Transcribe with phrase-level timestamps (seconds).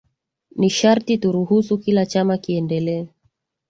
[0.55, 3.07] nisharti turuhusu kila chama kiendelee